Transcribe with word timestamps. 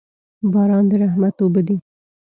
باران 0.51 0.83
د 0.89 0.91
رحمت 1.03 1.35
اوبه 1.41 1.61
دي 1.67 1.77